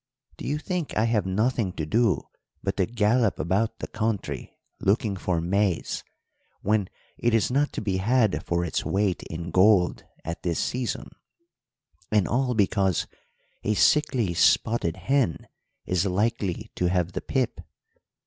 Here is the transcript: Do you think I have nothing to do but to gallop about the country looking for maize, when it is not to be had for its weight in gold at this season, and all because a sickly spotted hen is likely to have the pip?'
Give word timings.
Do 0.37 0.47
you 0.47 0.57
think 0.57 0.97
I 0.97 1.03
have 1.03 1.27
nothing 1.27 1.73
to 1.73 1.85
do 1.85 2.21
but 2.63 2.77
to 2.77 2.87
gallop 2.87 3.37
about 3.37 3.77
the 3.77 3.87
country 3.87 4.51
looking 4.79 5.15
for 5.15 5.39
maize, 5.39 6.03
when 6.63 6.89
it 7.19 7.35
is 7.35 7.51
not 7.51 7.71
to 7.73 7.81
be 7.81 7.97
had 7.97 8.43
for 8.43 8.65
its 8.65 8.83
weight 8.83 9.21
in 9.29 9.51
gold 9.51 10.03
at 10.25 10.41
this 10.41 10.57
season, 10.57 11.11
and 12.11 12.27
all 12.27 12.55
because 12.55 13.05
a 13.63 13.75
sickly 13.75 14.33
spotted 14.33 14.95
hen 14.97 15.47
is 15.85 16.03
likely 16.07 16.71
to 16.77 16.87
have 16.89 17.11
the 17.11 17.21
pip?' 17.21 17.59